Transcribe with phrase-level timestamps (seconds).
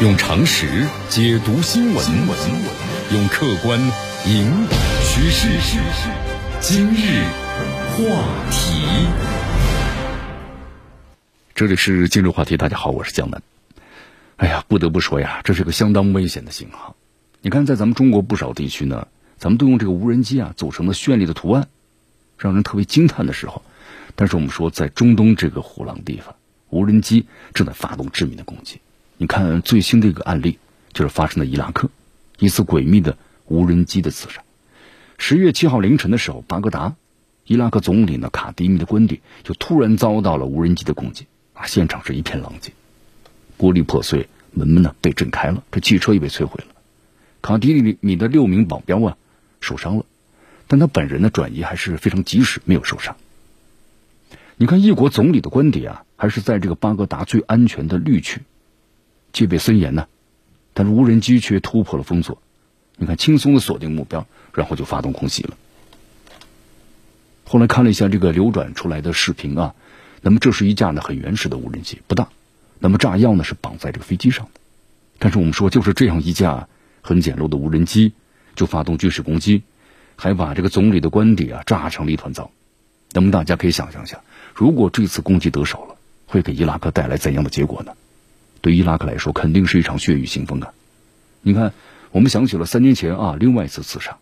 [0.00, 0.66] 用常识
[1.10, 2.06] 解读新闻，
[3.12, 3.78] 用客观
[4.24, 5.46] 引导趋势。
[6.58, 7.22] 今日
[7.92, 9.06] 话题，
[11.54, 12.56] 这里是今日话题。
[12.56, 13.42] 大家好，我是江南。
[14.36, 16.96] 哎呀，不得不说呀，这是个相当危险的信号。
[17.42, 21.68] 你看，在咱们中国不少地区呢，咱们都用这个无人机啊组成了绚丽的图案，
[22.38, 23.60] 让人特别惊叹的时候。
[24.14, 26.36] 但是我们说，在中东这个虎狼地方，
[26.70, 28.80] 无人机正在发动致命的攻击。
[29.22, 30.58] 你看最新的一个案例，
[30.94, 31.90] 就是发生在伊拉克
[32.38, 33.18] 一次诡秘的
[33.48, 34.42] 无人机的刺杀。
[35.18, 36.94] 十月七号凌晨的时候，巴格达，
[37.44, 41.66] 伊拉克总理呢卡迪米的官邸就突然遭到了无人机的攻击啊！
[41.66, 42.72] 现场是一片狼藉，
[43.58, 46.74] 玻璃破碎，门门呢被震开了，这汽车也被摧毁了。
[47.42, 49.18] 卡迪米的六名保镖啊
[49.60, 50.06] 受伤了，
[50.66, 53.18] 但他本人呢转移还是非常及时，没有受伤。
[54.56, 58.40] 你看，一国总理的官邸啊，还是在这个巴格达最安全的绿区，
[59.32, 60.06] 戒备森严呢。
[60.72, 62.40] 但是无人机却突破了封锁，
[62.96, 65.56] 你看，轻松的锁定目标，然后就发动空袭了。
[67.44, 69.74] 后来看了一下这个流转出来的视频啊，
[70.22, 72.28] 那么这是一架呢很原始的无人机，不大。
[72.78, 74.60] 那么炸药呢是绑在这个飞机上的，
[75.18, 76.68] 但是我们说就是这样一架
[77.02, 78.12] 很简陋的无人机，
[78.54, 79.64] 就发动军事攻击，
[80.16, 82.50] 还把这个总理的官邸啊炸成了一团糟。
[83.12, 84.20] 那么大家可以想象一下。
[84.54, 87.92] 如果这次攻击得手了，会给伊拉克带来怎样的结果呢？
[88.60, 90.72] 对伊拉克来说，肯定是一场血雨腥风啊！
[91.42, 91.72] 你看，
[92.10, 94.18] 我们想起了三年前啊，另外一次刺杀，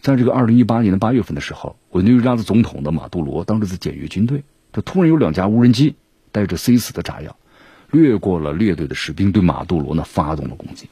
[0.00, 5.94] 在这个二零一八年的八月份的时候，委内瑞拉的总统的马杜罗当时在检阅军队，他突然有两架无人机
[6.32, 7.36] 带着 C 四的炸药，
[7.90, 10.88] 掠过了列队的士兵，对马杜罗呢发动了攻击。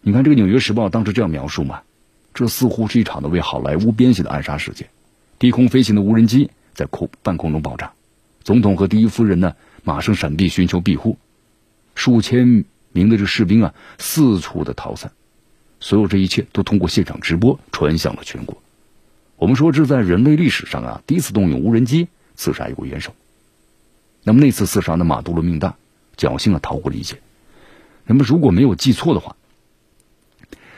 [0.00, 1.82] 你看，这个《纽约时报》当时这样描述嘛，
[2.34, 4.88] 这似乎是一场的为好莱坞编写的暗杀事件，
[5.38, 6.50] 低空飞行的无人机。
[6.74, 7.92] 在空半空中爆炸，
[8.42, 9.54] 总统和第一夫人呢
[9.84, 11.18] 马上闪避寻求庇护，
[11.94, 15.12] 数千名的这士兵啊四处的逃散，
[15.80, 18.60] 所有这一切都通过现场直播传向了全国。
[19.36, 23.14] 我们说这在人类历史上啊第一次动用无人机刺杀一国元首。
[24.24, 25.76] 那么那次刺杀的马杜罗命大，
[26.16, 27.20] 侥幸啊逃过了一劫。
[28.04, 29.36] 那么如果没有记错的话，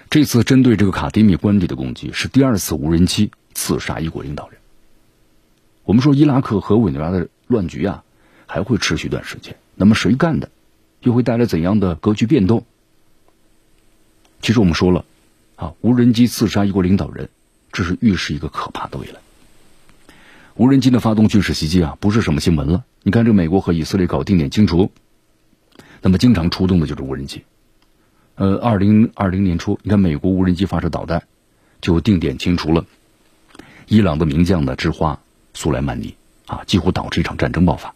[0.08, 4.58] 这次针对这个卡迪米官邸的攻击是第二次无人机刺杀一国领导人。
[5.84, 8.04] 我们说伊拉克和委内瑞拉的乱局啊，
[8.46, 9.56] 还会持续一段时间。
[9.74, 10.48] 那么谁干的，
[11.04, 12.64] 又会带来怎样的格局变动？
[14.40, 15.04] 其实我们说了，
[15.56, 17.28] 啊，无人机刺杀一国领导人，
[17.72, 19.20] 这是预示一个可怕的未来。
[20.56, 22.84] 无人机的发动军事袭击啊，不是什么新闻了。
[23.02, 24.90] 你看，这美国和以色列搞定点清除，
[26.00, 27.44] 那么经常出动的就是无人机。
[28.36, 31.24] 呃，二零二零年初，你看美国无人机发射导弹，
[31.80, 32.86] 就定点清除了
[33.88, 35.20] 伊朗的名将的之花。
[35.52, 36.14] 苏莱曼尼
[36.46, 37.94] 啊，几乎导致一场战争爆发。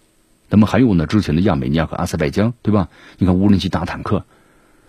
[0.48, 2.88] 那么还有呢，之前的亚美尼亚和阿塞拜疆，对吧？
[3.18, 4.24] 你看无人机打坦克，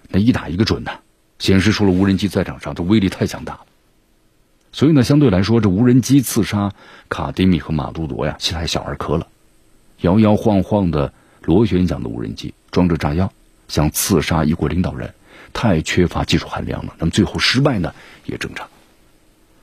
[0.08, 1.00] 那一打一个准呐，
[1.38, 3.60] 显示出了无人机在场上的威力太强大了。
[4.72, 6.74] 所以呢，相对来说，这无人机刺杀
[7.10, 9.28] 卡迪米和马杜罗呀，其实还小儿科了。
[10.02, 11.12] 摇摇晃晃的
[11.42, 13.34] 螺旋桨的无人机装着炸药，
[13.68, 15.14] 想刺杀一国领导人，
[15.52, 16.94] 太缺乏技术含量了。
[17.00, 17.94] 那么最后失败呢，
[18.26, 18.68] 也正常。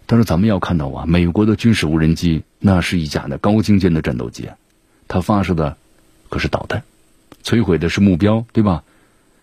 [0.04, 4.50] 但是咱们要看到啊，美国的军事无人机那是一架的高精尖的战斗机，
[5.08, 5.76] 它发射的
[6.36, 6.84] 可是导弹，
[7.42, 8.84] 摧毁的是目标，对吧？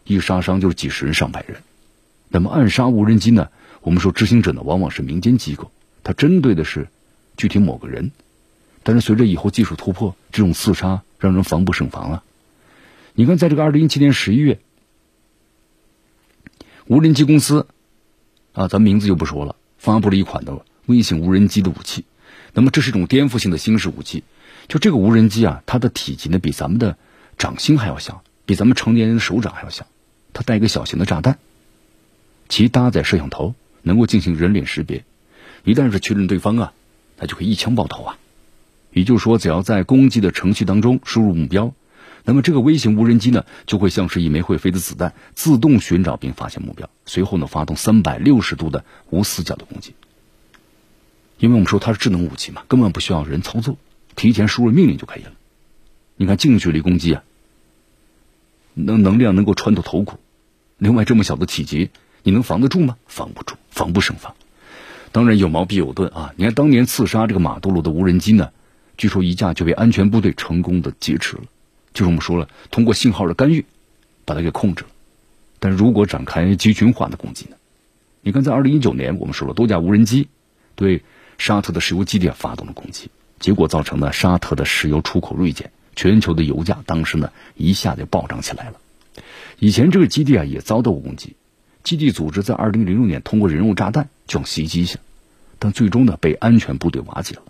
[0.04, 1.64] 一杀伤就是几十人上百人。
[2.30, 3.50] 那么暗杀无人机呢？
[3.82, 5.72] 我们说执行者呢往往是民间机构，
[6.04, 6.88] 它针对的是
[7.36, 8.12] 具体某个人。
[8.84, 12.24] 但是随着以后技术突破，这种刺杀让人防不胜防啊。
[13.16, 14.60] 你看，在这个二零一七年十一月，
[16.86, 17.66] 无人机公司
[18.52, 19.56] 啊，咱名字就不说了。
[19.80, 22.06] 发布了一款的微型无人机的武器，
[22.54, 24.24] 那么这是一种颠覆性的新式武器。
[24.68, 26.98] 就这个无人机啊，它的体积呢比咱们的
[27.38, 29.86] 掌心还要小，比咱们成年人的手掌还要小。
[30.34, 31.38] 它带一个小型的炸弹，
[32.50, 35.06] 其搭载摄像头，能够进行人脸识别。
[35.64, 36.74] 一旦是确认对方啊，
[37.18, 38.18] 它就可以一枪爆头啊。
[38.92, 41.74] 也就是说，只要在攻击的程序当中输入目标，
[42.24, 46.90] 那么这个微型无人机呢，就会像是一枚会飞的子弹，自动寻找并发现目标。
[47.06, 49.94] 随后呢，发动三百六十度的无死角的攻击。
[51.38, 53.78] 因为我们说它是智能武器嘛，根本不需要人操作，
[54.16, 55.32] 提前输入命令就可以了。
[56.16, 57.24] 你看近距离攻击啊，
[58.74, 60.20] 能能量能够穿透头骨。
[60.78, 61.90] 另外，这么小的体积，
[62.24, 62.98] 你能防得住吗？
[63.08, 64.36] 防不住，防不胜防。
[65.12, 66.34] 当然有矛必有盾啊！
[66.38, 68.52] 你看当年刺杀这个马杜罗的无人机呢，
[68.98, 71.44] 据说一架就被安全部队成功的劫持了。
[71.94, 73.66] 就是我们说了，通过信号的干预，
[74.26, 74.90] 把它给控制了。
[75.60, 77.56] 但如果展开集群化的攻击呢？
[78.22, 80.28] 你看，在二零一九年，我们说了多架无人机
[80.76, 81.04] 对
[81.38, 83.10] 沙特的石油基地发动了攻击，
[83.44, 88.76] 结果造成了沙特的石油出口锐减，全球的油价当时呢一下就暴涨起来了。
[89.60, 91.36] 以前这个基地啊也遭到过攻击，
[91.84, 94.98] 基地组织在二零零六年通过人肉炸弹就袭击一下，
[95.60, 97.42] 但最终呢被安全部队瓦解了。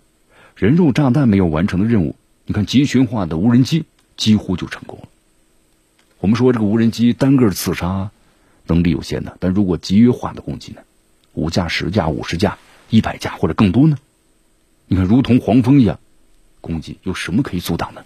[0.56, 3.84] 人肉炸弹没有完成的任务，你看集群化的无人机
[4.16, 5.06] 几乎就成功了。
[6.18, 8.10] 我们说这个无人机单个刺杀
[8.66, 10.80] 能力有限的，但如果集约化的攻击呢，
[11.34, 12.58] 五架、十架、五十架、
[12.90, 13.96] 一百架或者更多呢？
[14.86, 15.98] 你看，如同黄蜂一样
[16.60, 18.04] 攻击，有什么可以阻挡呢？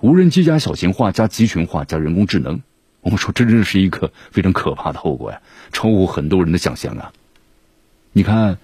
[0.00, 2.60] 无人机加小型化加集群化加人工智能，
[3.00, 5.40] 我们说这真是一个非常可怕的后果呀，
[5.72, 7.12] 超乎很多人的想象啊！
[8.12, 8.58] 你看，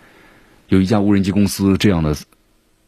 [0.68, 2.16] 有一家无人机公司这样的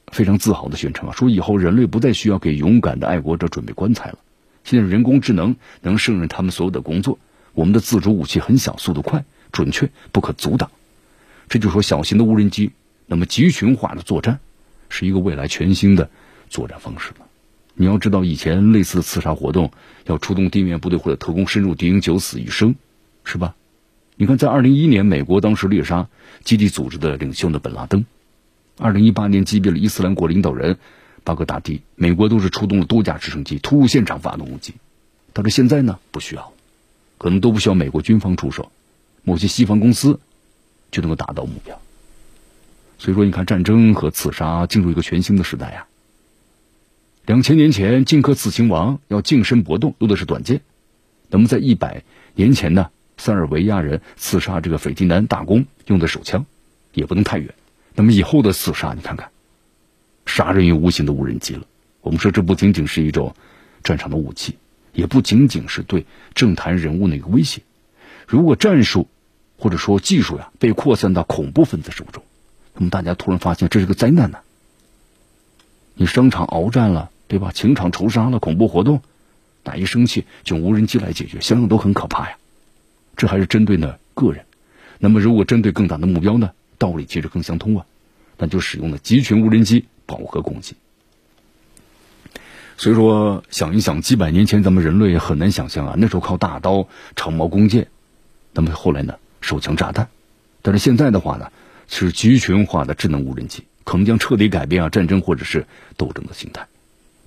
[0.08, 4.18] 非常自豪的宣称啊，说以后人类不再需要给勇敢的爱国者准备棺材了，
[4.62, 7.18] 现在人工智能能胜任他们所有的工作，
[7.54, 10.70] 我们的自主武器很小，速度快、准确、不可阻挡。
[11.48, 12.72] 这就说小型的无人机，
[13.06, 14.40] 那么集群化的作战，
[14.88, 16.10] 是一个未来全新的
[16.48, 17.26] 作战方式了。
[17.74, 19.72] 你要知道，以前类似的刺杀活动
[20.04, 22.76] 要出动地面部队或者特工深入敌营九死一生，
[23.24, 23.54] 是吧？
[24.16, 26.08] 你看，在二零一一年，美国当时猎杀
[26.44, 28.04] 基地组织的领袖的本拉登；
[28.78, 30.78] 二零一八年击毙了伊斯兰国领导人
[31.24, 34.74] 巴格达迪，美国都是出动了多架直升机突入现场发动攻击。
[35.32, 36.52] 但是现在呢，不需要，
[37.18, 38.70] 可能都不需要美国军方出手，
[39.24, 40.20] 某些西方公司
[40.92, 41.80] 就能够达到目标。
[43.04, 45.86] 所以说，你看，战争和刺杀进入一个全新的时代呀。
[47.26, 50.60] 两千年前，荆轲刺秦王要近身搏斗，用的是短剑；
[51.28, 52.02] 那么在一百
[52.34, 56.46] 年前呢，塞尔维亚人刺杀这个斐迪南大公用的手枪，
[56.94, 57.52] 也不能太远。
[57.94, 59.28] 那么以后的刺杀，你看看，
[60.24, 61.66] 杀人于无形的无人机了。
[62.00, 63.36] 我们说，这不仅仅是一种
[63.82, 64.56] 战场的武器，
[64.94, 67.60] 也不仅仅是对政坛人物的一个威胁。
[68.26, 69.08] 如果战术
[69.58, 72.22] 或者说技术呀被扩散到恐怖分子手中，
[72.74, 74.38] 那么大家突然发现这是个灾难呢。
[75.94, 77.10] 你商场鏖战了。
[77.26, 77.52] 对吧？
[77.52, 79.00] 情场仇杀了，恐怖活动，
[79.64, 82.36] 哪一生气就无人机来解决，想想都很可怕呀。
[83.16, 84.44] 这还是针对呢个人，
[84.98, 86.50] 那么如果针对更大的目标呢？
[86.76, 87.86] 道理其实更相通啊，
[88.36, 90.76] 那就使用了集群无人机饱和攻击。
[92.76, 97.88] 所以说，想一想几百年前咱们人类很难想象啊，那时候靠大刀、长矛、弓箭，
[98.52, 100.08] 那么后来呢手枪、炸弹，
[100.60, 101.50] 但是现在的话呢
[101.88, 105.66] 是集群化的智能无人机，可能将彻底改变啊战争或者是
[105.96, 106.66] 斗争的形态。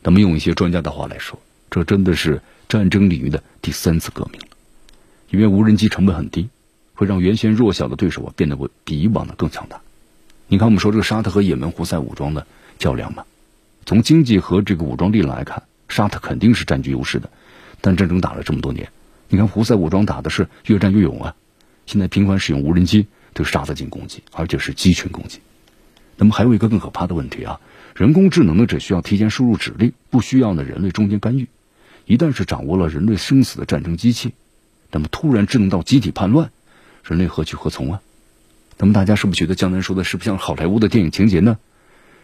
[0.04, 1.40] 那么用一些专家的话来说，
[1.70, 4.48] 这真的是战争领域的第三次革命了。
[5.30, 6.50] 因为无人机成本很低，
[6.94, 9.82] 会让原先弱小的对手啊变得会比以往的更强大。
[10.48, 12.48] 你看，我们说这个沙特和也门胡塞武装的
[12.80, 13.26] 较量嘛，
[13.86, 17.30] 从经济和这个武装力量来看，沙特肯定是占据优势的。
[17.82, 18.90] 但战争打了这么多年，
[19.28, 21.36] 你看胡塞武装打的是越战越勇啊，
[21.86, 23.08] 现在频繁使用无人机
[23.38, 25.40] 对沙子进攻击，而且是集群攻击。
[26.16, 27.62] 那么还有一个更可怕的问题啊。
[27.96, 31.48] 人工智能呢，只需要提前输入指令，不需要呢人类中间干预。
[32.06, 34.34] 一旦是掌握了人类生死的战争机器，
[34.92, 36.52] 那么突然智能到集体叛乱，
[37.04, 38.02] 人类何去何从啊？
[38.80, 41.60] 那么大家是不是觉得江南说的是不像好莱坞的电影情节呢？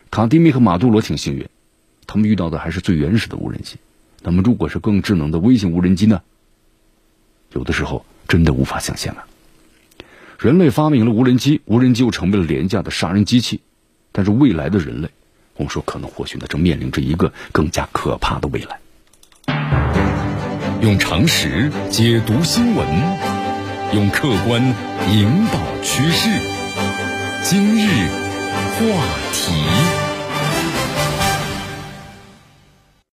[0.09, 1.47] 卡迪米和马杜罗挺幸运，
[2.07, 3.77] 他们遇到的还是最原始的无人机。
[4.23, 6.21] 那么如果是更智能的微型无人机呢？
[7.51, 9.27] 有的时候真的无法想象啊。
[10.43, 13.61] 人类发明了无人机，无人机又成为了廉价的杀人机器，
[14.11, 15.07] 但是未来的人类。
[15.55, 18.77] 我们说，可能或许呢，正面临着一个更加可怕的未来。
[20.81, 22.85] 用常识解读新闻，
[23.93, 24.61] 用客观
[25.13, 26.29] 引导趋势。
[27.45, 28.83] 今日话
[29.31, 30.02] 题。